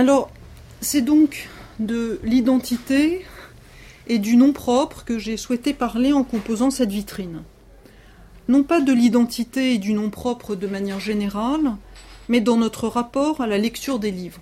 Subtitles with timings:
[0.00, 0.30] Alors,
[0.80, 3.20] c'est donc de l'identité
[4.06, 7.42] et du nom propre que j'ai souhaité parler en composant cette vitrine.
[8.48, 11.76] Non pas de l'identité et du nom propre de manière générale,
[12.30, 14.40] mais dans notre rapport à la lecture des livres.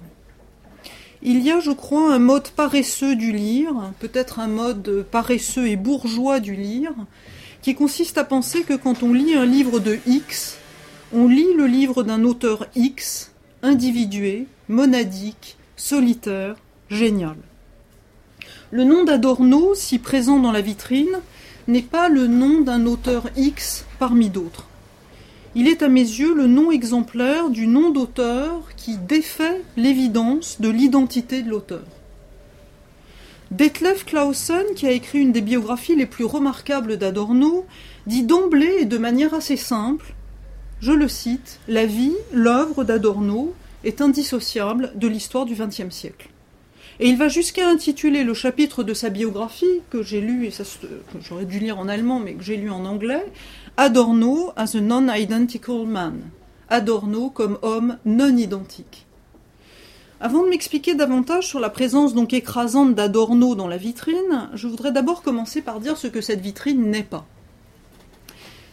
[1.23, 5.75] Il y a, je crois, un mode paresseux du lire, peut-être un mode paresseux et
[5.75, 6.95] bourgeois du lire,
[7.63, 10.57] qui consiste à penser que quand on lit un livre de X,
[11.13, 13.33] on lit le livre d'un auteur X,
[13.63, 16.57] individué, monadique, solitaire,
[16.91, 17.37] génial.
[18.71, 21.21] Le nom d'Adorno, si présent dans la vitrine,
[21.67, 24.67] n'est pas le nom d'un auteur X parmi d'autres.
[25.55, 30.69] Il est à mes yeux le nom exemplaire du nom d'auteur qui défait l'évidence de
[30.69, 31.85] l'identité de l'auteur.
[33.51, 37.65] Detlef Clausen, qui a écrit une des biographies les plus remarquables d'Adorno,
[38.07, 40.15] dit d'emblée et de manière assez simple,
[40.81, 46.31] je le cite, La vie, l'œuvre d'Adorno est indissociable de l'histoire du XXe siècle.
[47.01, 50.65] Et il va jusqu'à intituler le chapitre de sa biographie, que j'ai lu, et ça,
[51.21, 53.25] j'aurais dû lire en allemand, mais que j'ai lu en anglais,
[53.77, 56.21] Adorno as a non-identical man.
[56.69, 59.07] Adorno comme homme non identique.
[60.21, 64.91] Avant de m'expliquer davantage sur la présence donc écrasante d'Adorno dans la vitrine, je voudrais
[64.91, 67.25] d'abord commencer par dire ce que cette vitrine n'est pas.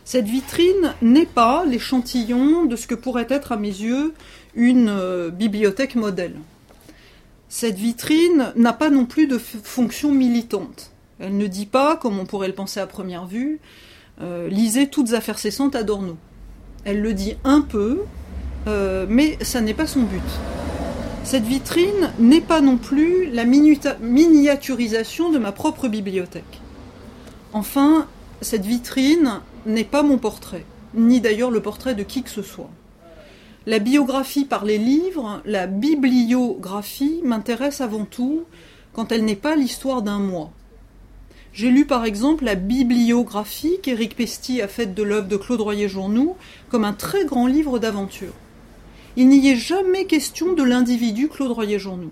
[0.06, 4.14] Cette vitrine n'est pas l'échantillon de ce que pourrait être à mes yeux
[4.54, 6.36] une euh, bibliothèque modèle.
[7.50, 10.92] Cette vitrine n'a pas non plus de fonction militante.
[11.20, 13.60] Elle ne dit pas, comme on pourrait le penser à première vue,
[14.22, 16.18] euh, lisez toutes affaires cessantes Adorno.
[16.84, 18.04] Elle le dit un peu,
[18.68, 20.22] euh, mais ça n'est pas son but.
[21.24, 26.62] Cette vitrine n'est pas non plus la miniaturisation de ma propre bibliothèque.
[27.54, 28.06] Enfin,
[28.42, 32.70] cette vitrine n'est pas mon portrait, ni d'ailleurs le portrait de qui que ce soit.
[33.66, 38.44] La biographie par les livres, la bibliographie m'intéresse avant tout
[38.94, 40.52] quand elle n'est pas l'histoire d'un moi.
[41.52, 46.36] J'ai lu par exemple la bibliographie qu'Éric Pesty a faite de l'œuvre de Claude Royer-Journoux
[46.70, 48.34] comme un très grand livre d'aventure.
[49.16, 52.12] Il n'y est jamais question de l'individu Claude Royer-Journoux,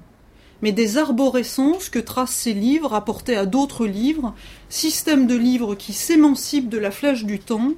[0.63, 4.33] mais des arborescences que tracent ces livres rapportés à d'autres livres,
[4.69, 7.73] système de livres qui s'émancipent de la flèche du temps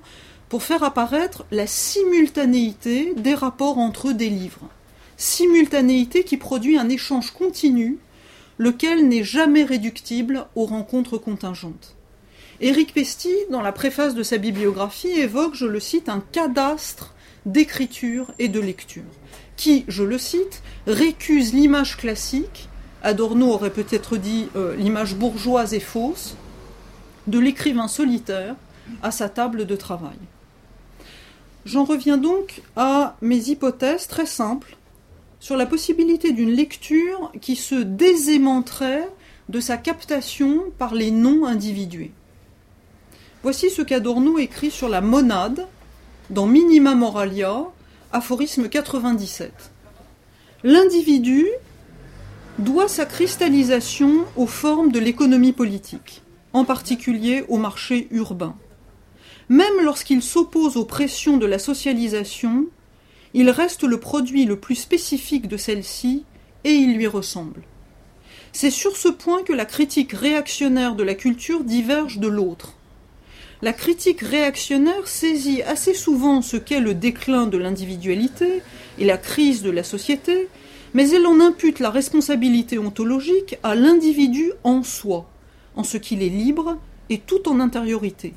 [0.50, 4.70] pour faire apparaître la simultanéité des rapports entre des livres.
[5.18, 7.98] Simultanéité qui produit un échange continu
[8.60, 11.96] lequel n'est jamais réductible aux rencontres contingentes.
[12.62, 17.16] Éric Pesty, dans la préface de sa bibliographie, évoque, je le cite, un cadastre
[17.48, 19.02] d'écriture et de lecture,
[19.58, 22.70] qui, je le cite, récuse l'image classique,
[23.06, 26.36] Adorno aurait peut-être dit euh, l'image bourgeoise et fausse,
[27.28, 28.56] de l'écrivain solitaire
[29.04, 30.18] à sa table de travail.
[31.66, 34.76] J'en reviens donc à mes hypothèses très simples
[35.40, 39.08] sur la possibilité d'une lecture qui se désaimanterait
[39.50, 42.12] de sa captation par les noms individués.
[43.44, 45.68] Voici ce qu'Adorno écrit sur la monade
[46.32, 47.66] dans Minima Moralia,
[48.12, 49.52] aphorisme 97.
[50.64, 51.46] L'individu
[52.60, 56.22] doit sa cristallisation aux formes de l'économie politique,
[56.54, 58.56] en particulier au marché urbain.
[59.50, 62.66] Même lorsqu'il s'oppose aux pressions de la socialisation,
[63.34, 66.24] il reste le produit le plus spécifique de celle-ci
[66.64, 67.62] et il lui ressemble.
[68.54, 72.76] C'est sur ce point que la critique réactionnaire de la culture diverge de l'autre.
[73.62, 78.62] La critique réactionnaire saisit assez souvent ce qu'est le déclin de l'individualité
[78.98, 80.48] et la crise de la société,
[80.96, 85.30] mais elle en impute la responsabilité ontologique à l'individu en soi,
[85.76, 86.78] en ce qu'il est libre
[87.10, 88.34] et tout en intériorité.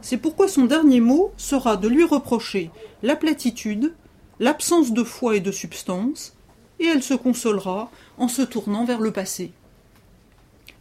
[0.00, 2.70] C'est pourquoi son dernier mot sera de lui reprocher
[3.02, 3.92] la platitude,
[4.38, 6.36] l'absence de foi et de substance,
[6.78, 9.50] et elle se consolera en se tournant vers le passé.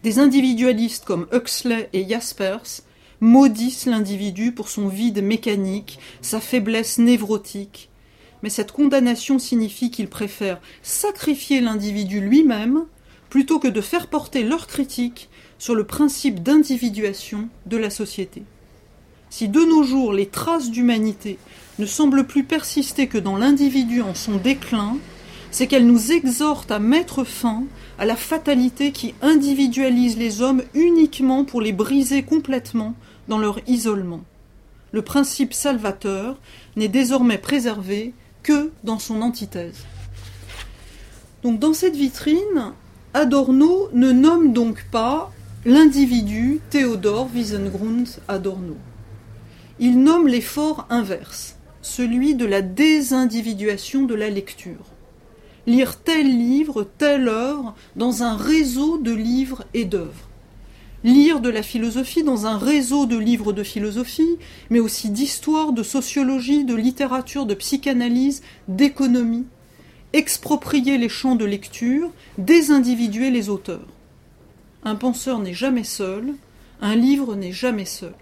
[0.04, 2.84] Des individualistes comme Huxley et Jaspers
[3.20, 7.89] maudissent l'individu pour son vide mécanique, sa faiblesse névrotique,
[8.44, 12.86] mais cette condamnation signifie qu'ils préfèrent sacrifier l'individu lui-même
[13.30, 18.44] plutôt que de faire porter leur critique sur le principe d'individuation de la société.
[19.30, 21.38] Si de nos jours les traces d'humanité
[21.78, 24.98] ne semble plus persister que dans l'individu en son déclin,
[25.52, 27.64] c'est qu'elle nous exhorte à mettre fin
[27.98, 32.96] à la fatalité qui individualise les hommes uniquement pour les briser complètement
[33.28, 34.22] dans leur isolement.
[34.92, 36.38] Le principe salvateur
[36.76, 38.14] n'est désormais préservé
[38.44, 39.86] que dans son antithèse.
[41.44, 42.74] Donc dans cette vitrine,
[43.14, 45.32] Adorno ne nomme donc pas
[45.66, 48.76] l'individu Théodore Wiesengrund Adorno.
[49.80, 54.86] Il nomme l'effort inverse celui de la désindividuation de la lecture.
[55.68, 60.29] lire tel livre, telle œuvre, dans un réseau de livres et d'œuvres.
[61.06, 64.38] Lire de la philosophie dans un réseau de livres de philosophie,
[64.70, 69.46] mais aussi d'histoire, de sociologie, de littérature, de psychanalyse, d'économie.
[70.12, 73.88] Exproprier les champs de lecture, désindividuer les auteurs.
[74.84, 76.34] Un penseur n'est jamais seul,
[76.82, 78.16] un livre n'est jamais seul.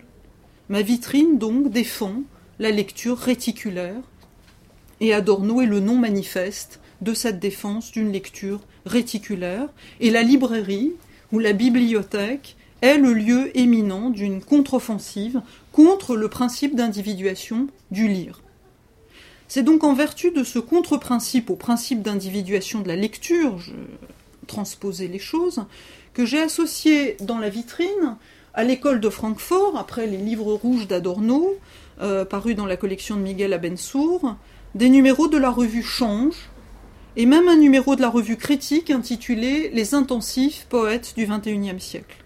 [0.69, 2.21] Ma vitrine, donc, défend
[2.59, 4.01] la lecture réticulaire,
[4.99, 9.69] et Adorno est le nom manifeste de cette défense d'une lecture réticulaire,
[9.99, 10.93] et la librairie
[11.31, 15.41] ou la bibliothèque est le lieu éminent d'une contre-offensive
[15.71, 18.41] contre le principe d'individuation du lire.
[19.47, 23.71] C'est donc en vertu de ce contre-principe au principe d'individuation de la lecture, je
[24.45, 25.63] transposais les choses,
[26.13, 28.17] que j'ai associé dans la vitrine
[28.53, 31.55] à l'école de Francfort, après les livres rouges d'Adorno,
[32.01, 34.35] euh, parus dans la collection de Miguel Abensour,
[34.75, 36.49] des numéros de la revue Change,
[37.15, 42.17] et même un numéro de la revue critique intitulé Les intensifs poètes du XXIe siècle.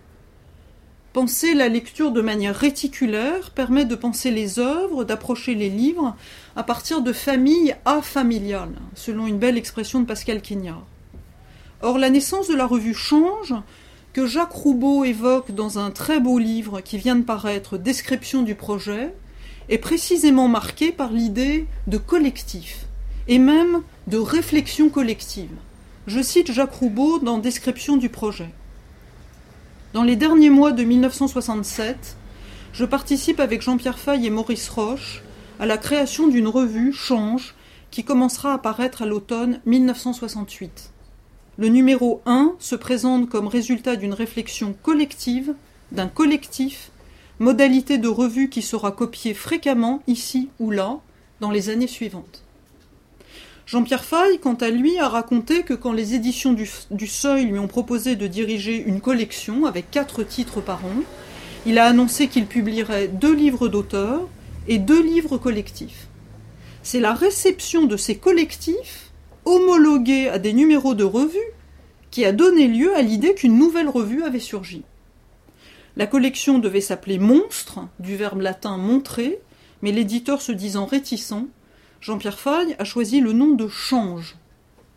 [1.14, 6.16] Penser la lecture de manière réticulaire permet de penser les œuvres, d'approcher les livres
[6.56, 10.86] à partir de familles affamiliales, selon une belle expression de Pascal Quignard.
[11.82, 13.54] Or, la naissance de la revue Change,
[14.14, 18.56] que Jacques Roubaud évoque dans un très beau livre qui vient de paraître, Description du
[18.56, 19.14] projet,
[19.68, 22.86] est précisément marquée par l'idée de collectif
[23.28, 25.52] et même de réflexion collective.
[26.08, 28.50] Je cite Jacques Roubaud dans Description du projet.
[29.94, 32.16] Dans les derniers mois de 1967,
[32.72, 35.22] je participe avec Jean-Pierre Fay et Maurice Roche
[35.60, 37.56] à la création d'une revue Change
[37.90, 40.92] qui commencera à paraître à l'automne 1968.
[41.58, 45.56] Le numéro 1 se présente comme résultat d'une réflexion collective,
[45.92, 46.92] d'un collectif,
[47.40, 51.00] modalité de revue qui sera copiée fréquemment ici ou là
[51.42, 52.46] dans les années suivantes.
[53.66, 57.60] Jean-Pierre Fay, quant à lui, a raconté que quand les éditions du, du, Seuil lui
[57.60, 61.04] ont proposé de diriger une collection avec quatre titres par an,
[61.66, 64.28] il a annoncé qu'il publierait deux livres d'auteurs
[64.68, 66.08] et deux livres collectifs.
[66.84, 69.12] C'est la réception de ces collectifs,
[69.46, 71.38] homologués à des numéros de revue,
[72.10, 74.84] qui a donné lieu à l'idée qu'une nouvelle revue avait surgi.
[75.98, 79.40] La collection devait s'appeler Monstre, du verbe latin montrer,
[79.82, 81.46] mais l'éditeur se disant réticent,
[82.02, 84.36] Jean-Pierre Fay a choisi le nom de Change.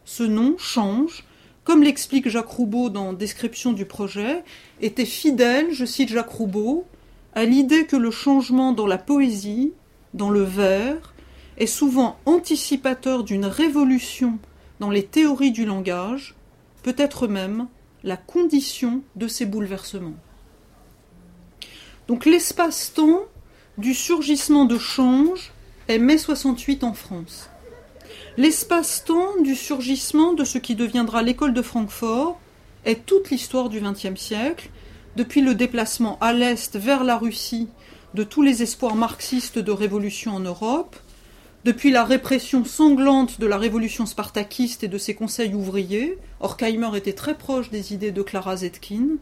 [0.07, 1.25] Ce nom, Change,
[1.63, 4.43] comme l'explique Jacques Roubaud dans Description du projet,
[4.81, 6.87] était fidèle, je cite Jacques Roubaud,
[7.35, 9.73] à l'idée que le changement dans la poésie,
[10.15, 11.13] dans le vers,
[11.59, 14.39] est souvent anticipateur d'une révolution
[14.81, 16.35] dans les théories du langage,
[16.83, 17.69] peut-être même
[18.03, 20.17] la condition de ces bouleversements.
[22.09, 23.25] Donc l'espace-temps
[23.77, 25.54] du surgissement de change
[25.89, 27.51] est mai 68 en France.
[28.37, 32.39] L'espace-temps du surgissement de ce qui deviendra l'école de Francfort
[32.85, 34.71] est toute l'histoire du XXe siècle,
[35.17, 37.69] depuis le déplacement à l'Est vers la Russie
[38.15, 40.97] de tous les espoirs marxistes de révolution en Europe,
[41.65, 47.15] depuis la répression sanglante de la révolution spartakiste et de ses conseils ouvriers, Horkheimer était
[47.15, 49.17] très proche des idées de Clara Zetkin,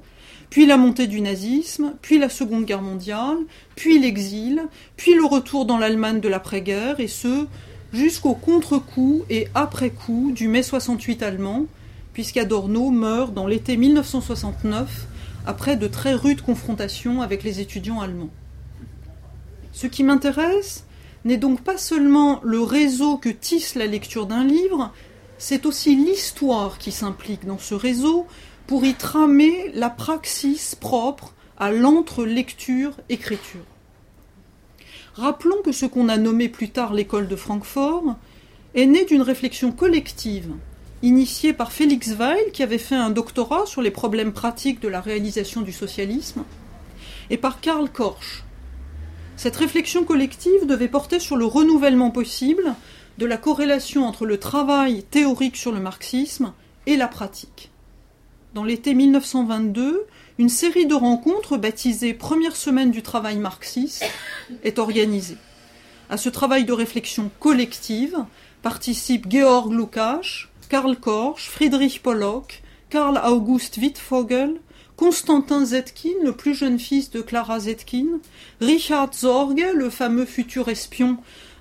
[0.52, 3.38] puis la montée du nazisme, puis la Seconde Guerre mondiale,
[3.74, 4.60] puis l'exil,
[4.98, 7.46] puis le retour dans l'Allemagne de l'après-guerre, et ce,
[7.94, 11.64] jusqu'au contre-coup et après-coup du mai 68 allemand,
[12.12, 15.06] puisqu'Adorno meurt dans l'été 1969
[15.46, 18.28] après de très rudes confrontations avec les étudiants allemands.
[19.72, 20.84] Ce qui m'intéresse
[21.24, 24.92] n'est donc pas seulement le réseau que tisse la lecture d'un livre,
[25.38, 28.26] c'est aussi l'histoire qui s'implique dans ce réseau,
[28.72, 33.66] pour y tramer la praxis propre à l'entre-lecture-écriture.
[35.12, 38.16] Rappelons que ce qu'on a nommé plus tard l'école de Francfort
[38.74, 40.54] est né d'une réflexion collective
[41.02, 45.02] initiée par Félix Weil, qui avait fait un doctorat sur les problèmes pratiques de la
[45.02, 46.42] réalisation du socialisme,
[47.28, 48.42] et par Karl Korsch.
[49.36, 52.74] Cette réflexion collective devait porter sur le renouvellement possible
[53.18, 56.54] de la corrélation entre le travail théorique sur le marxisme
[56.86, 57.71] et la pratique
[58.54, 60.06] dans l'été 1922,
[60.38, 64.04] une série de rencontres baptisées Première semaine du travail marxiste
[64.62, 65.38] est organisée.
[66.10, 68.16] À ce travail de réflexion collective
[68.60, 74.60] participent Georg Lukács, Karl Korsch, Friedrich Pollock, Karl August Wittfogel,
[74.96, 78.20] Constantin Zetkin, le plus jeune fils de Clara Zetkin,
[78.60, 81.16] Richard Zorge, le fameux futur espion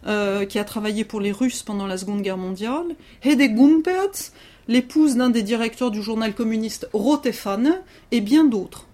[0.05, 4.33] euh, qui a travaillé pour les Russes pendant la Seconde Guerre mondiale, Hede Gumpertz,
[4.71, 7.81] l'épouse d'un des directeurs du journal communiste Rotefan,
[8.13, 8.87] et bien d'autres.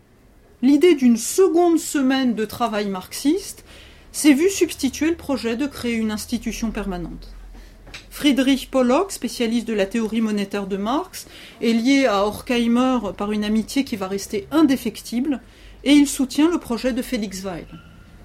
[0.64, 3.64] L'idée d'une seconde semaine de travail marxiste
[4.12, 7.32] s'est vue substituer le projet de créer une institution permanente.
[8.10, 11.28] Friedrich Pollock, spécialiste de la théorie monétaire de Marx,
[11.62, 15.42] est lié à Horkheimer par une amitié qui va rester indéfectible,
[15.84, 17.68] et il soutient le projet de Félix Weil.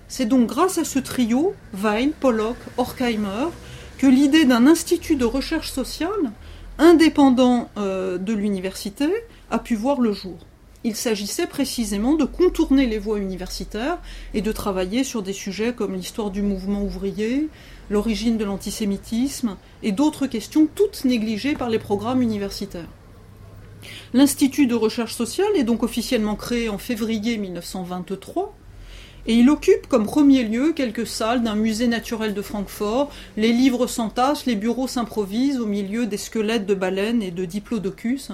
[0.09, 3.51] C'est donc grâce à ce trio, Weil, Pollock, Horkheimer,
[3.99, 6.33] que l'idée d'un institut de recherche sociale,
[6.79, 9.09] indépendant euh, de l'université,
[9.50, 10.38] a pu voir le jour.
[10.85, 13.99] Il s'agissait précisément de contourner les voies universitaires
[14.35, 17.49] et de travailler sur des sujets comme l'histoire du mouvement ouvrier,
[17.88, 22.88] l'origine de l'antisémitisme et d'autres questions toutes négligées par les programmes universitaires.
[24.12, 28.55] L'Institut de recherche sociale est donc officiellement créé en février 1923
[29.26, 33.11] et il occupe comme premier lieu quelques salles d'un musée naturel de Francfort.
[33.37, 38.33] Les livres s'entassent, les bureaux s'improvisent au milieu des squelettes de baleines et de diplodocus.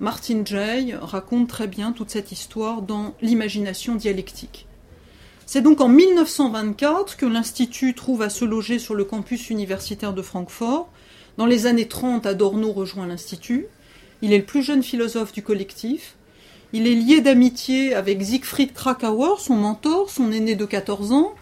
[0.00, 4.66] Martin Jay raconte très bien toute cette histoire dans L'imagination dialectique.
[5.46, 10.22] C'est donc en 1924 que l'Institut trouve à se loger sur le campus universitaire de
[10.22, 10.88] Francfort.
[11.36, 13.66] Dans les années 30, Adorno rejoint l'Institut.
[14.22, 16.16] Il est le plus jeune philosophe du collectif.
[16.76, 21.32] Il est lié d'amitié avec Siegfried Krakauer, son mentor, son aîné de 14 ans,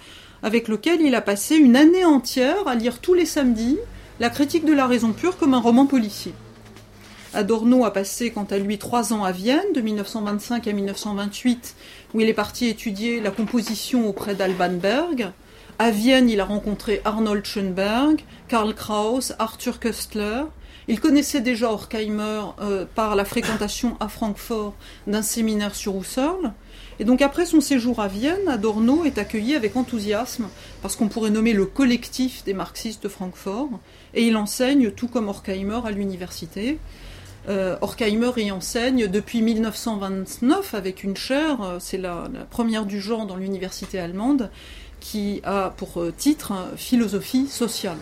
[0.42, 3.78] avec lequel il a passé une année entière à lire tous les samedis
[4.20, 6.34] la critique de la raison pure comme un roman policier.
[7.32, 11.76] Adorno a passé quant à lui trois ans à Vienne, de 1925 à 1928,
[12.12, 15.32] où il est parti étudier la composition auprès d'Alban Berg.
[15.78, 20.42] À Vienne, il a rencontré Arnold Schoenberg, Karl Kraus, Arthur Köstler.
[20.88, 24.74] Il connaissait déjà Horkheimer euh, par la fréquentation à Francfort
[25.06, 26.52] d'un séminaire sur Husserl.
[26.98, 30.48] Et donc après son séjour à Vienne, Adorno est accueilli avec enthousiasme
[30.82, 33.70] parce qu'on pourrait nommer le collectif des marxistes de Francfort.
[34.14, 36.78] Et il enseigne, tout comme Horkheimer, à l'université.
[37.48, 43.26] Euh, Horkheimer y enseigne depuis 1929 avec une chaire, euh, c'est la, première du genre
[43.26, 44.50] dans l'université allemande,
[45.00, 47.98] qui a pour euh, titre philosophie sociale.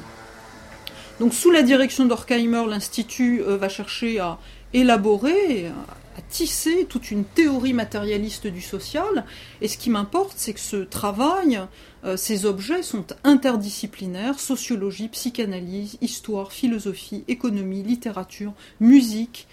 [1.21, 4.39] Donc sous la direction d'Horkheimer, l'Institut va chercher à
[4.73, 5.71] élaborer,
[6.17, 9.25] à tisser toute une théorie matérialiste du social.
[9.61, 11.61] Et ce qui m'importe, c'est que ce travail,
[12.05, 19.47] euh, ces objets sont interdisciplinaires, sociologie, psychanalyse, histoire, philosophie, économie, littérature, musique,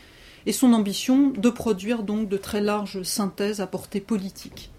[0.46, 4.72] et son ambition de produire donc de très larges synthèses à portée politique.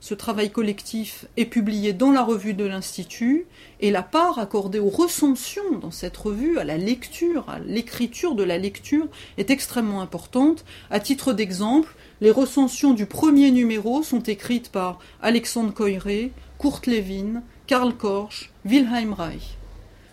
[0.00, 3.46] Ce travail collectif est publié dans la revue de l'Institut
[3.80, 8.44] et la part accordée aux recensions dans cette revue, à la lecture, à l'écriture de
[8.44, 10.64] la lecture, est extrêmement importante.
[10.90, 17.42] À titre d'exemple, les recensions du premier numéro sont écrites par Alexandre Coiré, Kurt Lewin,
[17.66, 19.56] Karl Korsch, Wilhelm Reich.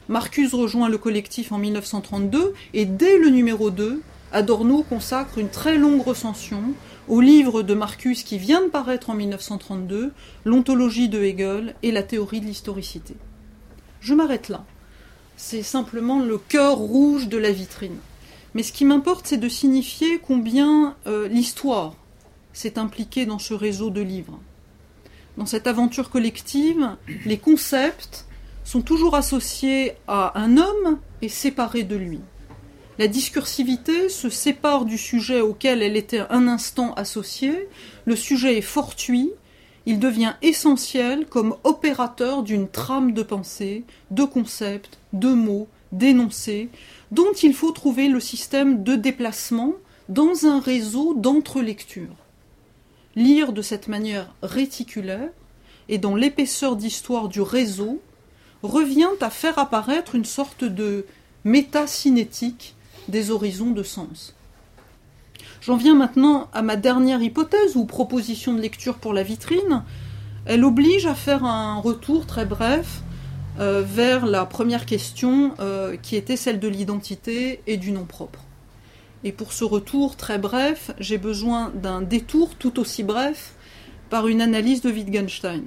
[0.08, 5.78] Marcuse rejoint le collectif en 1932 et dès le numéro 2, Adorno consacre une très
[5.78, 6.74] longue recension
[7.08, 10.12] au livre de Marcus qui vient de paraître en 1932,
[10.46, 13.16] L'ontologie de Hegel et la théorie de l'historicité.
[14.00, 14.66] Je m'arrête là.
[15.38, 17.98] C'est simplement le cœur rouge de la vitrine.
[18.54, 21.96] Mais ce qui m'importe, c'est de signifier combien euh, l'histoire
[22.54, 24.40] s'est impliquée dans ce réseau de livres.
[25.38, 26.96] Dans cette aventure collective,
[27.26, 28.28] les concepts
[28.64, 32.22] sont toujours associés à un homme et séparés de lui.
[33.00, 37.68] La discursivité se sépare du sujet auquel elle était un instant associée,
[38.06, 39.32] le sujet est fortuit,
[39.88, 46.70] il devient essentiel comme opérateur d'une trame de pensée, de concepts, de mots, d'énoncés,
[47.12, 49.74] dont il faut trouver le système de déplacement
[50.08, 52.16] dans un réseau d'entre-lectures.
[53.16, 55.30] Lire de cette manière réticulaire
[55.90, 58.00] et dans l'épaisseur d'histoire du réseau
[58.62, 61.06] revient à faire apparaître une sorte de
[61.44, 62.76] métacinétique
[63.08, 64.36] des horizons de sens.
[65.62, 69.84] J'en viens maintenant à ma dernière hypothèse ou proposition de lecture pour la vitrine.
[70.46, 73.02] Elle oblige à faire un retour très bref
[73.60, 78.40] euh, vers la première question euh, qui était celle de l'identité et du nom propre.
[79.24, 83.54] Et pour ce retour très bref, j'ai besoin d'un détour tout aussi bref
[84.10, 85.64] par une analyse de Wittgenstein.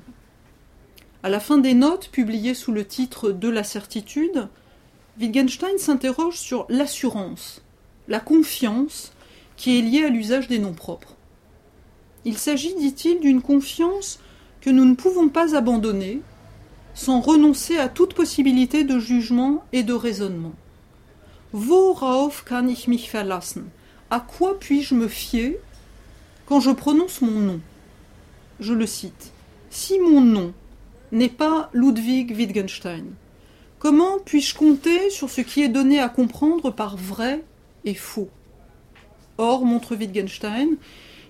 [1.22, 4.48] À la fin des notes publiées sous le titre De la certitude,
[5.18, 7.62] Wittgenstein s'interroge sur l'assurance,
[8.06, 9.12] la confiance
[9.56, 11.16] qui est liée à l'usage des noms propres.
[12.26, 14.18] Il s'agit, dit-il, d'une confiance
[14.60, 16.20] que nous ne pouvons pas abandonner
[16.92, 20.54] sans renoncer à toute possibilité de jugement et de raisonnement.
[21.54, 23.70] Worauf kann ich mich verlassen?
[24.10, 25.58] À quoi puis-je me fier
[26.44, 27.60] quand je prononce mon nom?
[28.60, 29.32] Je le cite.
[29.70, 30.52] Si mon nom
[31.12, 33.14] n'est pas Ludwig Wittgenstein,
[33.78, 37.44] Comment puis-je compter sur ce qui est donné à comprendre par vrai
[37.84, 38.30] et faux?
[39.36, 40.76] Or, montre Wittgenstein,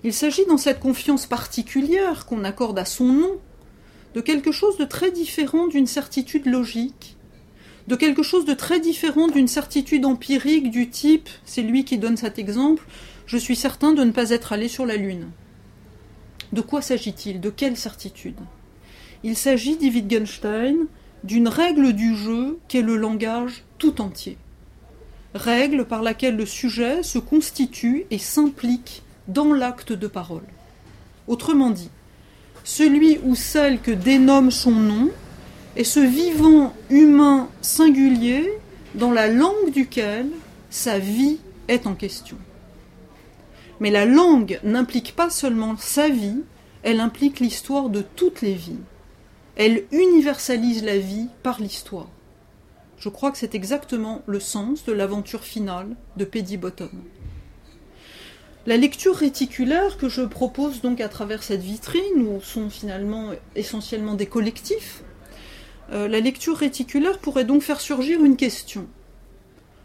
[0.03, 3.37] il s'agit dans cette confiance particulière qu'on accorde à son nom
[4.13, 7.17] de quelque chose de très différent d'une certitude logique,
[7.87, 12.17] de quelque chose de très différent d'une certitude empirique du type, c'est lui qui donne
[12.17, 12.85] cet exemple,
[13.25, 15.29] je suis certain de ne pas être allé sur la Lune.
[16.53, 17.41] De quoi s'agit-il?
[17.41, 18.39] De quelle certitude?
[19.23, 20.87] Il s'agit, dit Wittgenstein,
[21.27, 24.37] d'une règle du jeu qu'est le langage tout entier.
[25.33, 30.47] Règle par laquelle le sujet se constitue et s'implique dans l'acte de parole.
[31.27, 31.89] Autrement dit,
[32.63, 35.09] celui ou celle que dénomme son nom
[35.75, 38.49] est ce vivant humain singulier
[38.95, 40.27] dans la langue duquel
[40.69, 42.37] sa vie est en question.
[43.81, 46.41] Mais la langue n'implique pas seulement sa vie,
[46.83, 48.79] elle implique l'histoire de toutes les vies.
[49.59, 52.09] Elle universalise la vie par l'histoire.
[52.99, 56.91] Je crois que c'est exactement le sens de l'aventure finale de Paddy Bottom.
[58.67, 64.13] La lecture réticulaire que je propose donc à travers cette vitrine, où sont finalement essentiellement
[64.13, 65.01] des collectifs,
[65.91, 68.85] euh, la lecture réticulaire pourrait donc faire surgir une question.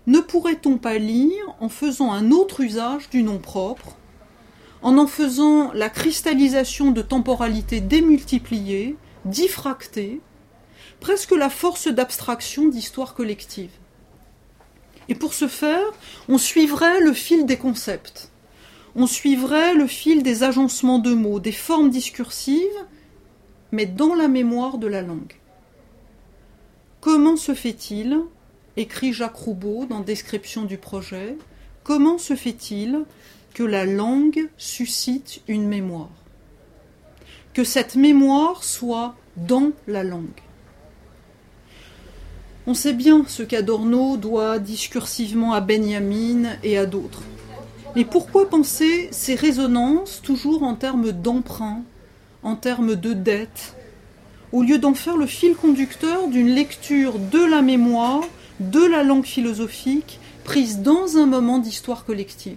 [0.06, 3.96] Ne pourrait-on pas lire en faisant un autre usage du nom propre,
[4.82, 10.20] en en faisant la cristallisation de temporalité démultipliée, diffractée,
[11.00, 13.70] presque la force d'abstraction d'histoire collective.
[15.08, 15.84] Et pour ce faire,
[16.28, 18.30] on suivrait le fil des concepts,
[18.94, 22.60] on suivrait le fil des agencements de mots, des formes discursives,
[23.72, 25.34] mais dans la mémoire de la langue.
[27.00, 28.20] Comment se fait-il,
[28.76, 31.36] écrit Jacques Roubaud dans Description du projet,
[31.82, 33.04] comment se fait-il
[33.54, 36.21] que la langue suscite une mémoire?
[37.54, 40.40] Que cette mémoire soit dans la langue
[42.66, 47.22] On sait bien ce qu'Adorno doit discursivement à Benjamin et à d'autres.
[47.94, 51.82] Mais pourquoi penser ces résonances toujours en termes d'emprunt,
[52.42, 53.76] en termes de dette,
[54.52, 58.22] au lieu d'en faire le fil conducteur d'une lecture de la mémoire,
[58.60, 62.56] de la langue philosophique, prise dans un moment d'histoire collective?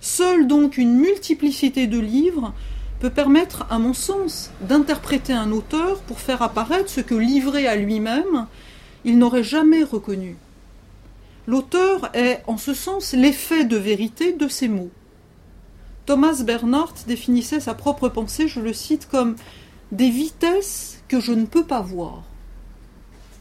[0.00, 2.52] Seule donc une multiplicité de livres
[3.00, 7.76] peut permettre, à mon sens, d'interpréter un auteur pour faire apparaître ce que, livré à
[7.76, 8.46] lui-même,
[9.04, 10.36] il n'aurait jamais reconnu.
[11.46, 14.90] L'auteur est, en ce sens, l'effet de vérité de ses mots.
[16.06, 19.36] Thomas Bernhardt définissait sa propre pensée, je le cite, comme
[19.92, 22.22] des vitesses que je ne peux pas voir.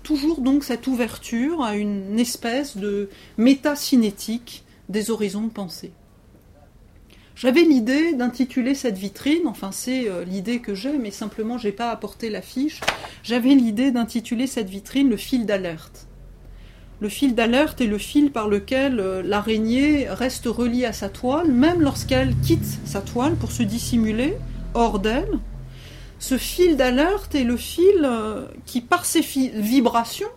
[0.04, 5.92] Toujours donc cette ouverture à une espèce de métacinétique des horizons de pensée.
[7.36, 11.92] J'avais l'idée d'intituler cette vitrine, enfin c'est euh, l'idée que j'ai, mais simplement j'ai pas
[11.92, 12.80] apporté l'affiche.
[13.24, 16.08] J'avais l'idée d'intituler cette vitrine le fil d'alerte.
[17.02, 21.52] Le fil d'alerte est le fil par lequel euh, l'araignée reste reliée à sa toile,
[21.52, 24.38] même lorsqu'elle quitte sa toile pour se dissimuler
[24.74, 25.40] hors d'elle,
[26.20, 30.30] ce fil d'alerte est le fil euh, qui, par ses vibrations,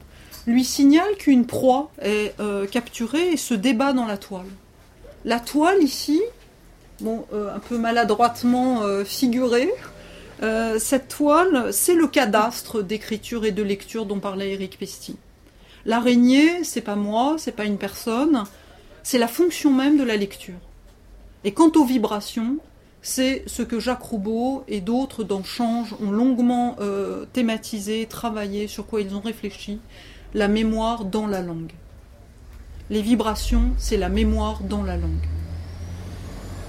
[0.48, 2.34] lui signale qu'une proie est
[2.72, 4.46] capturée et se débat dans la toile.
[5.26, 6.22] La toile ici,
[7.00, 9.70] bon, euh, un peu maladroitement figurée,
[10.78, 15.16] cette toile, c'est le cadastre d'écriture et de lecture dont parlait Eric Pesti.
[15.84, 18.44] L'araignée, c'est pas moi, c'est pas une personne,
[19.02, 20.58] c'est la fonction même de la lecture.
[21.44, 22.58] Et quant aux vibrations,
[23.00, 28.86] c'est ce que Jacques Roubaud et d'autres dans Change ont longuement euh, thématisé, travaillé, sur
[28.86, 29.80] quoi ils ont réfléchi,
[30.34, 31.72] la mémoire dans la langue.
[32.90, 35.37] Les vibrations, c'est la mémoire dans la langue.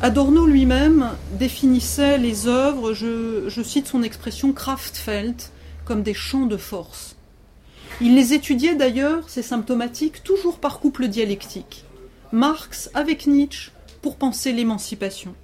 [0.02, 5.36] Adorno lui-même définissait les œuvres, je, cite son expression Kraftfeld,
[5.84, 7.18] comme des champs de force.
[8.00, 11.84] Il les étudiait d'ailleurs, c'est symptomatique, toujours par couple dialectique.
[12.32, 15.36] Marx avec Nietzsche pour penser l'émancipation.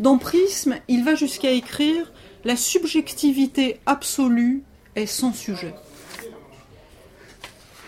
[0.00, 2.12] Dans Prisme, il va jusqu'à écrire
[2.44, 4.64] La subjectivité absolue
[4.96, 5.74] est sans sujet.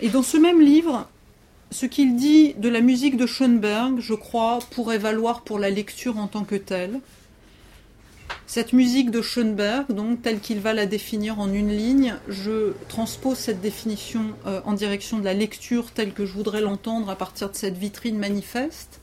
[0.01, 1.09] Et dans ce même livre,
[1.75, 6.19] ce qu'il dit de la musique de Schoenberg, je crois, pourrait valoir pour la lecture
[6.19, 7.01] en tant que telle.
[8.47, 13.39] Cette musique de Schoenberg, donc telle qu'il va la définir en une ligne, je transpose
[13.39, 17.51] cette définition euh, en direction de la lecture telle que je voudrais l'entendre à partir
[17.51, 19.01] de cette vitrine manifeste.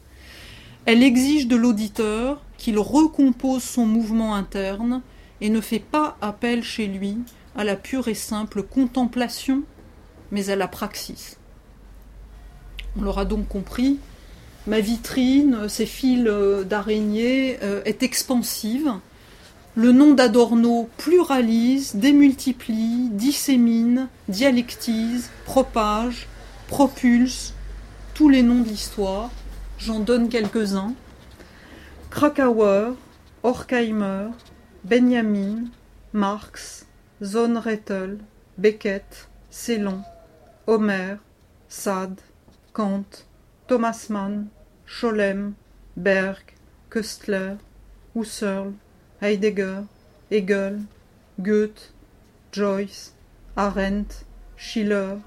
[0.85, 5.01] Elle exige de l'auditeur qu'il recompose son mouvement interne
[5.41, 7.17] et ne fait pas appel chez lui
[7.53, 9.63] à la pure et simple contemplation,
[10.31, 11.35] mais à la praxis.
[12.97, 13.99] On l'aura donc compris,
[14.67, 16.23] ma vitrine, ses fils
[16.65, 18.91] d'araignée, euh, est expansive.
[19.75, 26.27] Le nom d'Adorno pluralise, démultiplie, dissémine, dialectise, propage,
[26.67, 27.53] propulse
[28.13, 29.29] tous les noms d'histoire
[29.83, 30.93] J'en donne quelques-uns.
[32.11, 32.93] Krakauer,
[33.41, 34.27] Horkheimer,
[34.83, 35.69] Benjamin,
[36.13, 36.85] Marx,
[37.23, 38.19] Zonrettel,
[38.59, 40.03] Beckett, Celan,
[40.67, 41.15] Homer,
[41.67, 42.21] Sade,
[42.73, 43.25] Kant,
[43.67, 44.49] Thomas Mann,
[44.85, 45.55] Scholem,
[45.95, 46.53] Berg,
[46.89, 47.59] Köstler,
[48.13, 48.73] Husserl,
[49.19, 49.87] Heidegger,
[50.29, 50.85] Hegel,
[51.37, 51.91] Goethe,
[52.53, 53.13] Joyce,
[53.55, 55.21] Arendt, Schiller,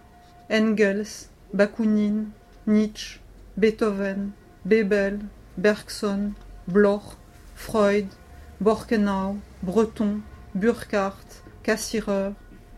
[0.48, 2.32] Engels, Bakounine,
[2.66, 3.18] Nietzsche,
[3.56, 4.32] Beethoven,
[4.64, 5.20] Bebel,
[5.56, 6.34] Bergson,
[6.66, 7.16] Bloch,
[7.54, 8.08] Freud,
[8.58, 10.22] Borkenau, Breton,
[10.54, 12.34] Burkhardt, Cassirer,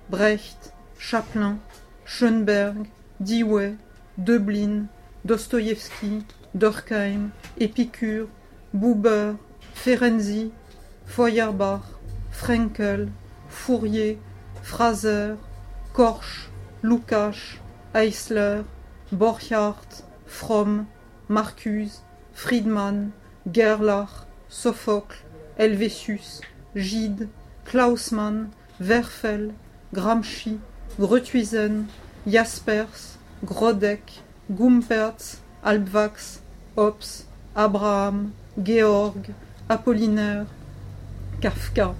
[0.08, 1.60] Brecht, Chaplin,
[2.04, 2.88] Schoenberg,
[3.20, 3.76] Dewey,
[4.18, 4.86] Döblin,
[5.24, 6.24] Dostoïevski,
[6.54, 8.28] Durkheim, Épicure,
[8.72, 9.34] Buber,
[9.74, 10.52] Ferenczi,
[11.06, 11.84] Feuerbach,
[12.30, 13.08] Frenkel,
[13.48, 14.18] Fourier,
[14.62, 15.36] Fraser,
[15.92, 16.48] Korsch,
[16.82, 17.58] Lukács,
[17.92, 18.64] Eisler,
[19.12, 20.86] Borchardt, Fromm,
[21.28, 22.02] Marcuse,
[22.32, 23.12] Friedman,
[23.46, 25.16] Gerlach, Sophocle,
[25.56, 26.40] Helvétius,
[26.74, 27.28] Gide,
[27.64, 29.52] Klausmann, Werfel,
[29.92, 30.58] Gramsci,
[30.98, 31.88] Gruithuisen,
[32.26, 36.40] Jaspers, Grodek, Gumperz, Albvax,
[36.76, 39.34] Hobbes, Abraham, Georg,
[39.68, 40.46] Apollinaire,
[41.40, 41.94] Kafka,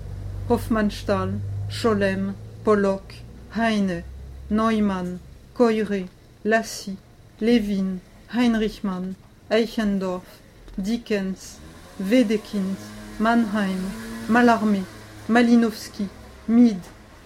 [0.48, 3.14] Hofmannsthal, Scholem, Pollock,
[3.54, 4.02] Heine,
[4.50, 5.18] Neumann,
[5.54, 6.06] Coiré,
[6.44, 6.96] Lassie,
[7.40, 8.00] Levin,
[8.32, 9.14] Heinrich Mann,
[9.50, 10.40] Eichendorff,
[10.78, 11.58] Dickens,
[11.98, 12.76] Wedekind,
[13.18, 13.80] Mannheim,
[14.28, 14.82] Mallarmé,
[15.28, 16.08] Malinowski,
[16.48, 16.80] Mide,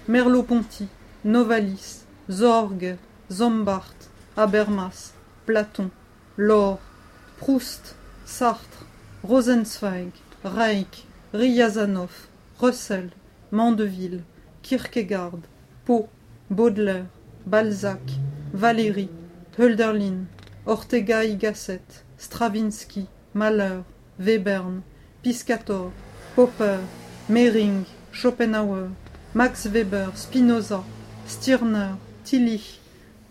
[0.09, 0.89] Merleau-Ponty,
[1.25, 2.97] Novalis, Zorg,
[3.31, 5.13] Zombart, Habermas,
[5.47, 5.91] Platon,
[6.37, 6.79] Laure,
[7.39, 8.85] Proust, Sartre,
[9.23, 10.13] Rosenzweig,
[10.43, 12.11] Reich, Ryazanov,
[12.61, 13.11] Russell,
[13.53, 14.23] Mandeville,
[14.63, 15.43] Kierkegaard,
[15.85, 16.09] Poe,
[16.51, 17.07] Baudelaire,
[17.47, 18.01] Balzac,
[18.53, 19.09] Valéry,
[19.59, 20.27] Hölderlin,
[20.67, 23.85] Ortega y Gasset, Stravinsky, Mahler,
[24.19, 24.83] Webern,
[25.23, 25.93] Piscator,
[26.35, 26.81] Popper,
[27.29, 28.91] Mehring, Schopenhauer,
[29.35, 30.83] Max Weber, Spinoza,
[31.29, 32.80] Stirner, Tillich,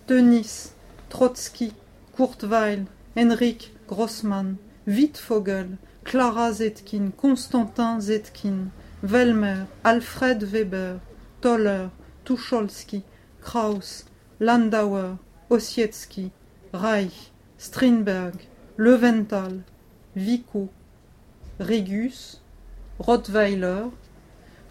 [0.10, 0.74] Tönnies,
[1.10, 1.72] Trotsky,
[2.16, 8.72] Kurt Weill, Henrik Grossmann, Wittfogel, Clara Zetkin, Constantin Zetkin,
[9.04, 11.00] Velmer, Alfred Weber,
[11.42, 11.92] Toller,
[12.26, 13.04] Tucholsky,
[13.40, 14.06] Kraus,
[14.40, 15.20] Landauer,
[15.52, 16.32] Ossietzky,
[16.74, 18.34] Reich, Strindberg,
[18.78, 19.62] Leventhal,
[20.16, 20.70] Vico,
[21.60, 22.42] Régus,
[22.98, 23.84] Rottweiler.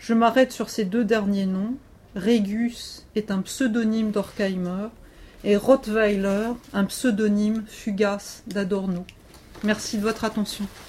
[0.01, 1.77] Je m'arrête sur ces deux derniers noms.
[2.16, 4.88] Régus est un pseudonyme d'Orkheimer
[5.44, 9.05] et Rottweiler un pseudonyme fugace d'Adorno.
[9.64, 10.68] Merci de votre attention.